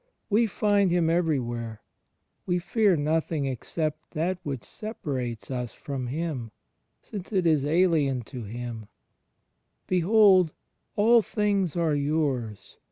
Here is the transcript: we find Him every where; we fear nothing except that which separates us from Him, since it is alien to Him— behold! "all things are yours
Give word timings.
we 0.31 0.47
find 0.47 0.89
Him 0.89 1.11
every 1.11 1.39
where; 1.39 1.83
we 2.47 2.57
fear 2.57 2.95
nothing 2.95 3.45
except 3.45 4.09
that 4.15 4.39
which 4.41 4.63
separates 4.65 5.51
us 5.51 5.73
from 5.73 6.07
Him, 6.07 6.49
since 7.03 7.31
it 7.31 7.45
is 7.45 7.63
alien 7.65 8.21
to 8.23 8.41
Him— 8.45 8.87
behold! 9.85 10.53
"all 10.95 11.21
things 11.21 11.75
are 11.77 11.93
yours 11.93 12.79